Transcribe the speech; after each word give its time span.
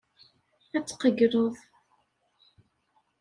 Ad 0.77 0.83
tqeyyleḍ. 0.85 1.55